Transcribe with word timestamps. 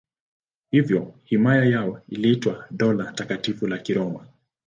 Hivyo 0.71 1.13
himaya 1.23 1.65
yao 1.65 2.01
iliitwa 2.07 2.67
Dola 2.71 3.11
Takatifu 3.11 3.67
la 3.67 3.77
Kiroma. 3.77 4.27